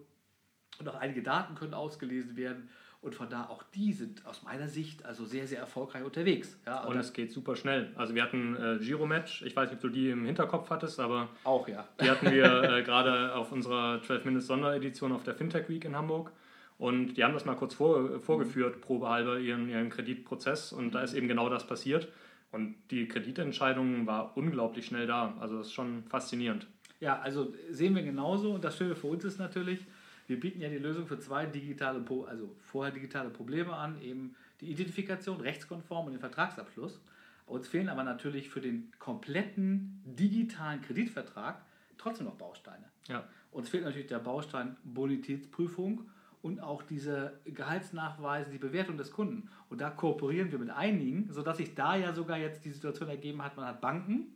[0.78, 2.68] und auch einige Daten können ausgelesen werden
[3.02, 6.56] und von da auch die sind aus meiner Sicht also sehr, sehr erfolgreich unterwegs.
[6.64, 7.90] Ja, und es geht super schnell.
[7.96, 11.28] Also wir hatten äh, Giro-Match, ich weiß nicht, ob du die im Hinterkopf hattest, aber
[11.42, 11.88] auch ja.
[12.00, 15.96] Die hatten wir äh, gerade auf unserer 12 Minutes Sonderedition auf der Fintech Week in
[15.96, 16.30] Hamburg.
[16.78, 20.72] Und die haben das mal kurz vor, vorgeführt, probehalber ihren, ihren Kreditprozess.
[20.72, 22.08] Und da ist eben genau das passiert.
[22.52, 25.34] Und die Kreditentscheidung war unglaublich schnell da.
[25.40, 26.66] Also das ist schon faszinierend.
[27.00, 28.54] Ja, also sehen wir genauso.
[28.54, 29.80] Und das Schöne für uns ist natürlich,
[30.26, 34.70] wir bieten ja die Lösung für zwei digitale, also vorher digitale Probleme an, eben die
[34.70, 37.00] Identifikation rechtskonform und den Vertragsabschluss.
[37.46, 41.64] Uns fehlen aber natürlich für den kompletten digitalen Kreditvertrag
[41.98, 42.84] trotzdem noch Bausteine.
[43.08, 43.26] Ja.
[43.50, 46.08] Uns fehlt natürlich der Baustein Bonitätsprüfung
[46.42, 49.48] und auch diese Gehaltsnachweise, die Bewertung des Kunden.
[49.68, 53.42] Und da kooperieren wir mit einigen, sodass sich da ja sogar jetzt die Situation ergeben
[53.42, 54.26] hat, man hat Banken,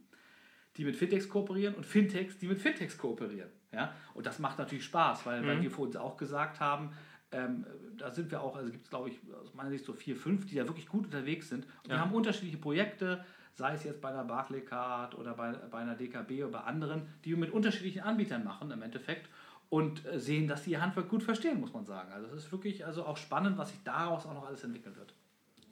[0.76, 3.50] die mit Fintechs kooperieren und Fintechs, die mit Fintechs kooperieren.
[3.72, 3.92] Ja?
[4.14, 5.46] Und das macht natürlich Spaß, weil, mhm.
[5.46, 6.90] weil wir vor uns auch gesagt haben,
[7.32, 7.66] ähm,
[7.96, 10.46] da sind wir auch, also gibt es glaube ich aus meiner Sicht so vier, fünf,
[10.46, 11.64] die da wirklich gut unterwegs sind.
[11.64, 11.96] Und ja.
[11.96, 16.44] wir haben unterschiedliche Projekte, sei es jetzt bei einer Barclaycard oder bei, bei einer DKB
[16.44, 19.28] oder bei anderen, die wir mit unterschiedlichen Anbietern machen im Endeffekt
[19.68, 22.12] und äh, sehen, dass die ihr Handwerk gut verstehen, muss man sagen.
[22.12, 25.14] Also es ist wirklich also auch spannend, was sich daraus auch noch alles entwickeln wird.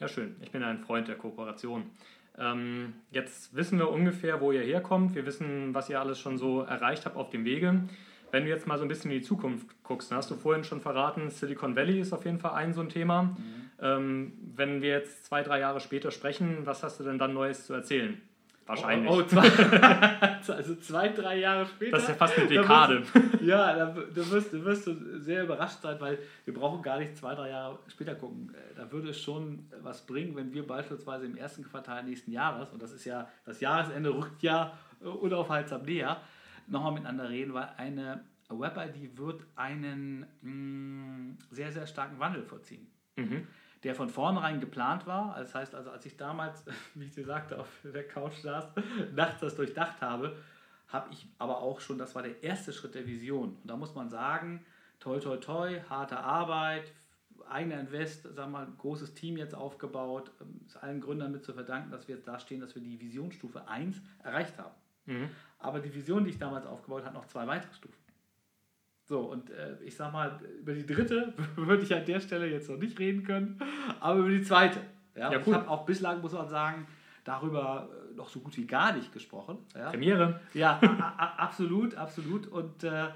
[0.00, 0.36] Ja, schön.
[0.40, 1.84] Ich bin ein Freund der Kooperation.
[2.36, 5.14] Ähm, jetzt wissen wir ungefähr, wo ihr herkommt.
[5.14, 7.82] Wir wissen, was ihr alles schon so erreicht habt auf dem Wege.
[8.32, 10.80] Wenn du jetzt mal so ein bisschen in die Zukunft guckst, hast du vorhin schon
[10.80, 13.22] verraten, Silicon Valley ist auf jeden Fall ein so ein Thema.
[13.22, 13.36] Mhm.
[13.80, 17.66] Ähm, wenn wir jetzt zwei, drei Jahre später sprechen, was hast du denn dann Neues
[17.66, 18.20] zu erzählen?
[18.66, 19.10] Wahrscheinlich.
[19.10, 19.42] Oh, oh zwei,
[20.54, 21.92] also zwei, drei Jahre später.
[21.92, 23.02] Das ist ja fast eine Dekade.
[23.02, 26.82] Da wirst, ja, da, da, wirst, da wirst du sehr überrascht sein, weil wir brauchen
[26.82, 28.54] gar nicht zwei, drei Jahre später gucken.
[28.54, 32.70] Äh, da würde es schon was bringen, wenn wir beispielsweise im ersten Quartal nächsten Jahres,
[32.70, 36.20] und das ist ja, das Jahresende rückt ja unaufhaltsam näher,
[36.66, 42.86] nochmal miteinander reden, weil eine Web-ID wird einen mh, mm, sehr, sehr starken Wandel vollziehen.
[43.16, 43.46] Mhm
[43.84, 45.36] der von vornherein geplant war.
[45.38, 48.66] Das heißt also, als ich damals, wie ich dir sagte, auf der Couch saß,
[49.14, 50.36] nachts das durchdacht habe,
[50.88, 53.56] habe ich aber auch schon, das war der erste Schritt der Vision.
[53.62, 54.64] Und da muss man sagen,
[55.00, 56.92] toi, toi, toi, harte Arbeit,
[57.48, 61.52] eigener Invest, sagen wir mal, großes Team jetzt aufgebaut, ähm, ist allen Gründern mit zu
[61.52, 64.74] verdanken, dass wir jetzt da stehen, dass wir die Visionsstufe 1 erreicht haben.
[65.06, 65.28] Mhm.
[65.58, 68.03] Aber die Vision, die ich damals aufgebaut habe, hat noch zwei weitere Stufen.
[69.06, 72.70] So, und äh, ich sag mal, über die dritte würde ich an der Stelle jetzt
[72.70, 73.58] noch nicht reden können,
[74.00, 74.80] aber über die zweite.
[75.14, 75.44] Ja, ja cool.
[75.46, 76.86] Ich habe auch bislang, muss man sagen,
[77.24, 79.58] darüber äh, noch so gut wie gar nicht gesprochen.
[79.74, 79.90] Ja.
[79.90, 80.40] Premiere.
[80.54, 80.78] Ja,
[81.38, 82.46] absolut, absolut.
[82.46, 83.08] Und äh,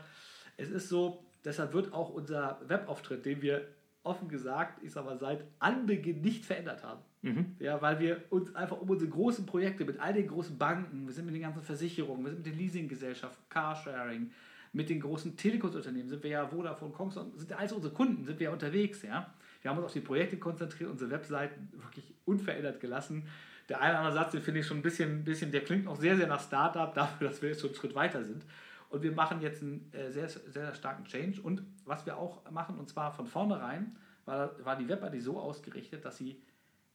[0.57, 3.67] es ist so, deshalb wird auch unser Webauftritt, den wir
[4.03, 7.01] offen gesagt, ich sag mal, seit Anbeginn nicht verändert haben.
[7.23, 7.57] Mhm.
[7.59, 11.13] Ja, weil wir uns einfach um unsere großen Projekte mit all den großen Banken, wir
[11.13, 14.31] sind mit den ganzen Versicherungen, wir sind mit den Leasinggesellschaften, Carsharing,
[14.73, 18.47] mit den großen Telekom-Unternehmen sind wir ja Vodafone, Kongsong, sind alles unsere Kunden, sind wir
[18.47, 19.33] ja unterwegs, ja.
[19.63, 23.25] Wir haben uns auf die Projekte konzentriert, unsere Webseiten wirklich unverändert gelassen.
[23.69, 25.97] Der eine oder andere Satz, den finde ich schon ein bisschen, bisschen, der klingt noch
[25.97, 28.45] sehr, sehr nach Startup, dafür, dass wir jetzt schon einen Schritt weiter sind.
[28.91, 31.41] Und wir machen jetzt einen äh, sehr, sehr, sehr starken Change.
[31.43, 36.05] Und was wir auch machen, und zwar von vornherein, war, war die Web-ID so ausgerichtet,
[36.05, 36.41] dass sie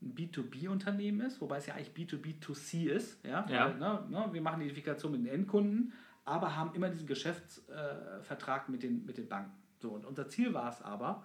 [0.01, 3.23] ein B2B-Unternehmen ist, wobei es ja eigentlich B2B2C ist.
[3.25, 3.45] Ja?
[3.49, 3.65] ja.
[3.65, 5.93] Weil, ne, ne, wir machen die Identifikation mit den Endkunden,
[6.25, 9.51] aber haben immer diesen Geschäftsvertrag mit, den, mit den Banken.
[9.79, 11.23] So, und unser Ziel war es aber,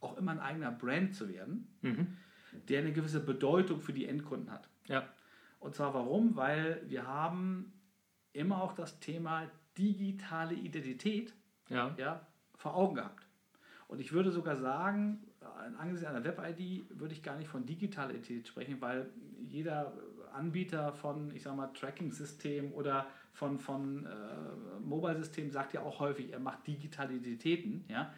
[0.00, 2.16] auch immer ein eigener Brand zu werden, mhm.
[2.68, 4.68] der eine gewisse Bedeutung für die Endkunden hat.
[4.86, 5.08] Ja.
[5.58, 6.36] Und zwar warum?
[6.36, 7.72] Weil wir haben
[8.32, 11.34] immer auch das Thema digitale Identität
[11.68, 11.94] ja.
[11.98, 13.26] Ja, vor Augen gehabt.
[13.88, 15.24] Und ich würde sogar sagen,
[15.78, 19.92] angesichts einer Web-ID würde ich gar nicht von digitaler Identität sprechen, weil jeder
[20.32, 26.32] Anbieter von, ich sag mal, Tracking-System oder von, von äh, Mobile-Systemen sagt ja auch häufig,
[26.32, 27.84] er macht digitale Identitäten.
[27.86, 28.12] Ja?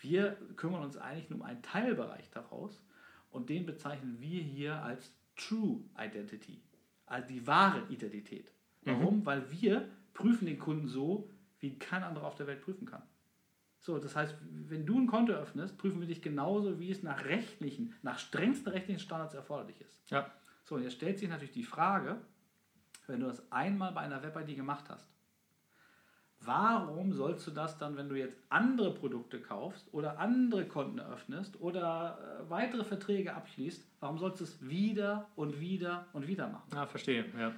[0.00, 2.82] Wir kümmern uns eigentlich nur um einen Teilbereich daraus
[3.30, 6.60] und den bezeichnen wir hier als True Identity,
[7.06, 8.50] also die wahre Identität.
[8.82, 9.20] Warum?
[9.20, 9.26] Mhm.
[9.26, 13.02] Weil wir prüfen den Kunden so, wie kein anderer auf der Welt prüfen kann.
[13.78, 14.34] So, das heißt,
[14.68, 18.72] wenn du ein Konto öffnest, prüfen wir dich genauso, wie es nach rechtlichen, nach strengsten
[18.72, 20.10] rechtlichen Standards erforderlich ist.
[20.10, 20.32] Ja.
[20.64, 22.20] So, und jetzt stellt sich natürlich die Frage,
[23.06, 25.06] wenn du das einmal bei einer Web-ID gemacht hast,
[26.40, 31.60] warum sollst du das dann, wenn du jetzt andere Produkte kaufst oder andere Konten eröffnest
[31.60, 36.68] oder äh, weitere Verträge abschließt, warum sollst du es wieder und wieder und wieder machen?
[36.72, 37.52] Ja, verstehe, ja.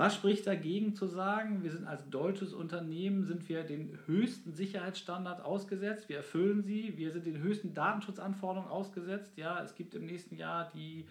[0.00, 5.42] Was spricht dagegen zu sagen, wir sind als deutsches Unternehmen, sind wir den höchsten Sicherheitsstandards
[5.42, 9.36] ausgesetzt, wir erfüllen sie, wir sind den höchsten Datenschutzanforderungen ausgesetzt.
[9.36, 11.04] Ja, es gibt im nächsten Jahr die,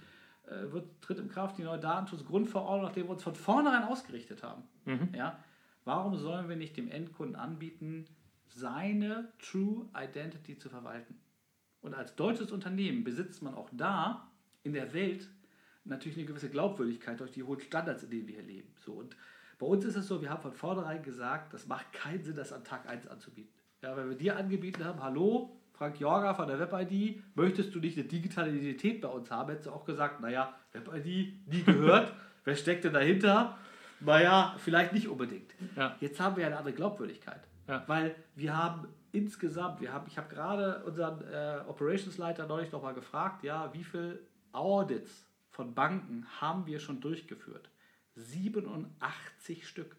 [0.50, 4.64] wird, tritt in Kraft die neue Datenschutzgrundverordnung, nach der wir uns von vornherein ausgerichtet haben.
[4.86, 5.10] Mhm.
[5.14, 5.44] Ja,
[5.86, 8.06] warum sollen wir nicht dem Endkunden anbieten,
[8.48, 11.20] seine True Identity zu verwalten?
[11.82, 14.30] Und als deutsches Unternehmen besitzt man auch da
[14.64, 15.30] in der Welt
[15.86, 18.74] natürlich eine gewisse Glaubwürdigkeit durch die hohen Standards, in denen wir hier leben.
[18.78, 19.16] So, und
[19.58, 22.54] bei uns ist es so, wir haben von vornherein gesagt, das macht keinen Sinn, das
[22.54, 23.54] an Tag 1 anzubieten.
[23.82, 27.98] Ja, wenn wir dir angeboten haben, hallo, Frank Jorga von der WebID, möchtest du nicht
[27.98, 32.12] eine digitale Identität bei uns haben, hättest du auch gesagt, naja, WebID, nie gehört,
[32.44, 33.58] wer steckt denn dahinter?
[34.02, 35.56] Naja, vielleicht nicht unbedingt.
[35.78, 35.96] Ja.
[36.02, 37.86] Jetzt haben wir eine andere Glaubwürdigkeit, ja.
[37.88, 43.46] weil wir haben insgesamt, wir haben, ich habe gerade unseren äh, Operationsleiter neulich nochmal gefragt,
[43.46, 44.20] ja, wie viele
[44.52, 47.70] Audits von Banken haben wir schon durchgeführt.
[48.16, 49.96] 87 Stück.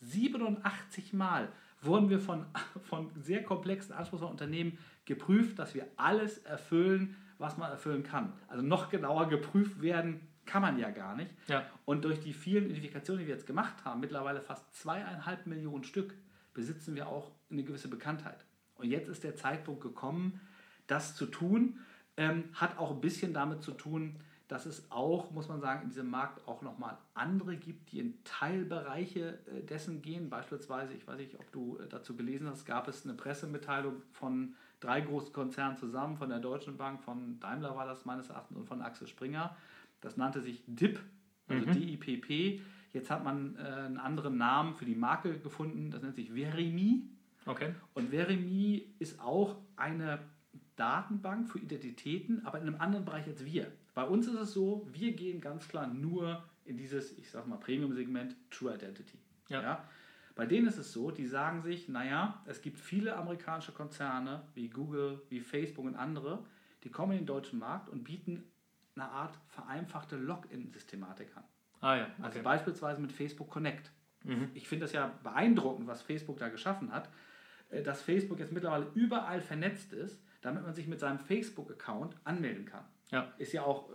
[0.00, 1.48] 87 Mal
[1.80, 2.44] wurden wir von,
[2.82, 8.32] von sehr komplexen, anspruchsvollen Unternehmen geprüft, dass wir alles erfüllen, was man erfüllen kann.
[8.48, 11.30] Also noch genauer geprüft werden kann man ja gar nicht.
[11.48, 11.64] Ja.
[11.84, 16.14] Und durch die vielen Identifikationen, die wir jetzt gemacht haben, mittlerweile fast zweieinhalb Millionen Stück,
[16.54, 18.44] besitzen wir auch eine gewisse Bekanntheit.
[18.74, 20.40] Und jetzt ist der Zeitpunkt gekommen,
[20.86, 21.78] das zu tun.
[22.16, 24.16] Ähm, hat auch ein bisschen damit zu tun,
[24.48, 28.22] dass es auch, muss man sagen, in diesem Markt auch nochmal andere gibt, die in
[28.24, 30.28] Teilbereiche äh, dessen gehen.
[30.28, 34.54] Beispielsweise, ich weiß nicht, ob du äh, dazu gelesen hast, gab es eine Pressemitteilung von
[34.82, 38.66] drei großen Konzernen zusammen, von der Deutschen Bank, von Daimler war das meines Erachtens und
[38.66, 39.56] von Axel Springer.
[40.00, 41.00] Das nannte sich DIP,
[41.48, 41.72] also mhm.
[41.72, 42.60] DIPP.
[42.92, 47.08] Jetzt hat man äh, einen anderen Namen für die Marke gefunden, das nennt sich Verimi.
[47.46, 47.74] Okay.
[47.94, 50.18] Und Verimi ist auch eine
[50.76, 53.70] Datenbank für Identitäten, aber in einem anderen Bereich als wir.
[53.94, 57.56] Bei uns ist es so, wir gehen ganz klar nur in dieses, ich sag mal,
[57.56, 59.18] Premium-Segment True Identity.
[59.48, 59.62] Ja.
[59.62, 59.84] ja.
[60.34, 64.68] Bei denen ist es so, die sagen sich, naja, es gibt viele amerikanische Konzerne wie
[64.68, 66.44] Google, wie Facebook und andere,
[66.84, 68.44] die kommen in den deutschen Markt und bieten
[68.94, 71.44] eine Art vereinfachte Login-Systematik an.
[71.80, 72.02] Ah ja.
[72.04, 72.24] Also okay.
[72.24, 73.90] Also beispielsweise mit Facebook Connect.
[74.24, 74.50] Mhm.
[74.54, 77.08] Ich finde das ja beeindruckend, was Facebook da geschaffen hat,
[77.70, 82.64] äh, dass Facebook jetzt mittlerweile überall vernetzt ist, damit man sich mit seinem Facebook-Account anmelden
[82.64, 82.84] kann.
[83.10, 83.32] Ja.
[83.38, 83.94] Ist ja auch äh,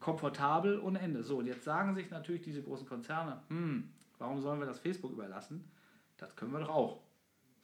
[0.00, 1.22] komfortabel ohne Ende.
[1.22, 5.12] So, und jetzt sagen sich natürlich diese großen Konzerne, hm, warum sollen wir das Facebook
[5.12, 5.70] überlassen?
[6.16, 7.00] Das können wir doch auch.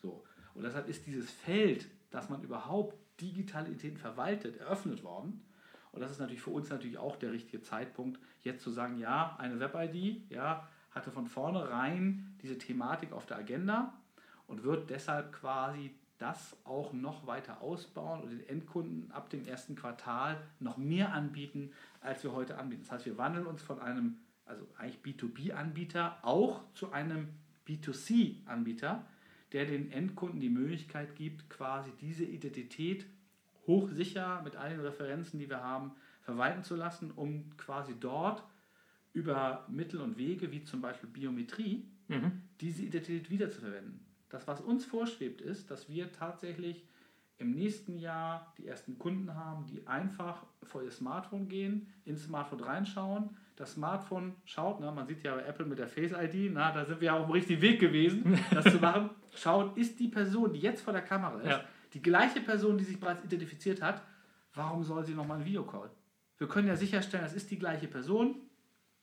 [0.01, 0.25] So.
[0.55, 5.45] Und deshalb ist dieses Feld, dass man überhaupt Digitalität verwaltet, eröffnet worden.
[5.93, 9.37] Und das ist natürlich für uns natürlich auch der richtige Zeitpunkt, jetzt zu sagen, ja,
[9.39, 13.93] eine Web-ID, ja, hatte von vornherein diese Thematik auf der Agenda
[14.47, 19.75] und wird deshalb quasi das auch noch weiter ausbauen und den Endkunden ab dem ersten
[19.75, 22.83] Quartal noch mehr anbieten, als wir heute anbieten.
[22.83, 27.29] Das heißt, wir wandeln uns von einem, also eigentlich B2B-Anbieter, auch zu einem
[27.67, 29.07] B2C-Anbieter,
[29.53, 33.07] der den Endkunden die Möglichkeit gibt, quasi diese Identität
[33.67, 38.43] hochsicher mit allen Referenzen, die wir haben, verwalten zu lassen, um quasi dort
[39.13, 42.43] über Mittel und Wege, wie zum Beispiel Biometrie, mhm.
[42.61, 44.01] diese Identität wiederzuverwenden.
[44.29, 46.85] Das, was uns vorschwebt, ist, dass wir tatsächlich
[47.39, 52.61] im nächsten Jahr die ersten Kunden haben, die einfach vor ihr Smartphone gehen, ins Smartphone
[52.61, 53.37] reinschauen.
[53.57, 56.85] Das Smartphone schaut, na, man sieht ja bei Apple mit der Face ID, na, da
[56.85, 59.11] sind wir ja auf dem richtigen Weg gewesen, das zu machen.
[59.37, 61.65] Schaut, ist die Person, die jetzt vor der Kamera ist, ja.
[61.93, 64.03] die gleiche Person, die sich bereits identifiziert hat,
[64.55, 65.91] warum soll sie nochmal einen Videocall?
[66.39, 68.37] Wir können ja sicherstellen, das ist die gleiche Person.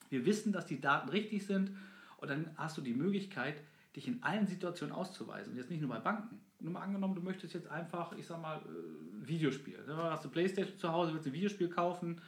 [0.10, 1.72] Wir wissen, dass die Daten richtig sind
[2.18, 3.62] und dann hast du die Möglichkeit,
[3.96, 5.54] dich in allen Situationen auszuweisen.
[5.54, 6.40] Und jetzt nicht nur bei Banken.
[6.60, 9.80] Nur mal angenommen, du möchtest jetzt einfach, ich sag mal, äh, Videospiel.
[9.86, 12.22] Du hast eine Playstation zu Hause, willst ein Videospiel kaufen.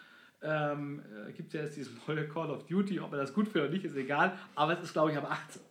[0.44, 3.48] Ähm, äh, gibt es ja jetzt dieses neue Call of Duty, ob man das gut
[3.48, 4.38] findet oder nicht, ist egal.
[4.56, 5.62] Aber es ist, glaube ich, ab 18.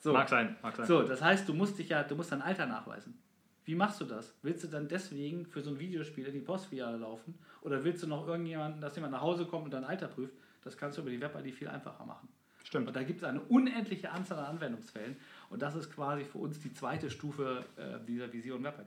[0.00, 0.12] So.
[0.12, 0.86] Mag sein, mag sein.
[0.86, 3.18] So, das heißt, du musst dich ja, du musst dein Alter nachweisen.
[3.64, 4.34] Wie machst du das?
[4.42, 7.38] Willst du dann deswegen für so ein Videospiel in die Postfiliale laufen?
[7.62, 10.34] Oder willst du noch irgendjemanden, dass jemand nach Hause kommt und dein Alter prüft?
[10.62, 12.28] Das kannst du über die Web-ID viel einfacher machen.
[12.64, 12.88] Stimmt.
[12.88, 15.16] Und da gibt es eine unendliche Anzahl an Anwendungsfällen.
[15.50, 18.86] Und das ist quasi für uns die zweite Stufe äh, dieser Vision WebID.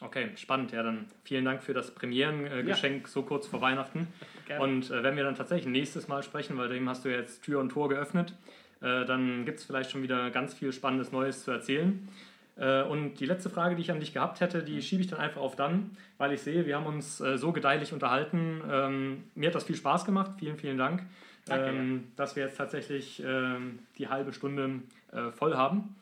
[0.00, 0.72] Okay, spannend.
[0.72, 3.06] Ja, dann vielen Dank für das Premierengeschenk äh, ja.
[3.06, 4.08] so kurz vor Weihnachten.
[4.46, 4.64] Gerne.
[4.64, 7.60] Und äh, wenn wir dann tatsächlich nächstes Mal sprechen, weil dem hast du jetzt Tür
[7.60, 8.34] und Tor geöffnet,
[8.80, 12.08] äh, dann gibt es vielleicht schon wieder ganz viel Spannendes Neues zu erzählen.
[12.56, 15.20] Äh, und die letzte Frage, die ich an dich gehabt hätte, die schiebe ich dann
[15.20, 18.60] einfach auf dann, weil ich sehe, wir haben uns äh, so gedeihlich unterhalten.
[18.70, 20.32] Ähm, mir hat das viel Spaß gemacht.
[20.38, 21.02] Vielen, vielen Dank,
[21.46, 22.00] Danke, ähm, ja.
[22.16, 24.80] dass wir jetzt tatsächlich ähm, die halbe Stunde
[25.12, 25.96] äh, voll haben.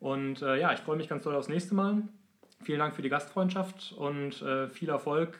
[0.00, 2.02] Und ja, ich freue mich ganz doll aufs nächste Mal.
[2.62, 5.38] Vielen Dank für die Gastfreundschaft und viel Erfolg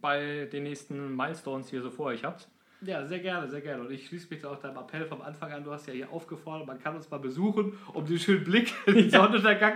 [0.00, 2.48] bei den nächsten Milestones, die ihr so vor euch habt.
[2.82, 3.82] Ja, sehr gerne, sehr gerne.
[3.82, 5.62] Und ich schließe mich auch deinem Appell vom Anfang an.
[5.62, 8.94] Du hast ja hier aufgefordert, man kann uns mal besuchen, um den schönen Blick in
[8.94, 9.74] den Sonnenuntergang.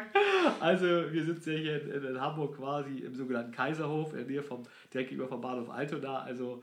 [0.60, 4.42] Also, wir sitzen ja hier in, in, Hamburg quasi im sogenannten Kaiserhof, in der Nähe
[4.42, 6.20] vom, direkt gegenüber vom Bahnhof Altona.
[6.20, 6.62] Also,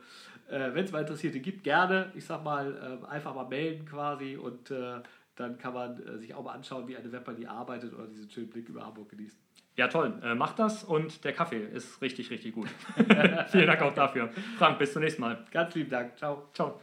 [0.50, 4.36] äh, wenn es mal Interessierte gibt, gerne, ich sag mal, äh, einfach mal melden quasi
[4.36, 4.96] und äh,
[5.36, 8.32] dann kann man äh, sich auch mal anschauen, wie eine Webber die arbeitet oder diesen
[8.32, 9.40] schönen Blick über Hamburg genießen.
[9.77, 10.13] Ja, toll.
[10.23, 12.67] Äh, macht das und der Kaffee ist richtig, richtig gut.
[13.51, 14.29] Vielen Dank auch dafür.
[14.57, 15.45] Frank, bis zum nächsten Mal.
[15.51, 16.17] Ganz lieben Dank.
[16.17, 16.49] Ciao.
[16.53, 16.79] Ciao.